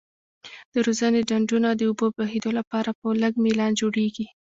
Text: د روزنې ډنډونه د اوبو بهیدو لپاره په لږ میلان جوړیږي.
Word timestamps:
د 0.73 0.75
روزنې 0.85 1.21
ډنډونه 1.29 1.69
د 1.75 1.81
اوبو 1.89 2.05
بهیدو 2.17 2.49
لپاره 2.59 2.89
په 2.99 3.07
لږ 3.21 3.33
میلان 3.45 3.71
جوړیږي. 3.81 4.25